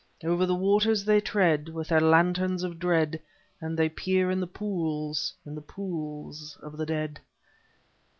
[0.23, 3.21] O'er the waters they tread, with their lanterns of dread,
[3.61, 7.19] And they peer in the pools in the pools of the dead...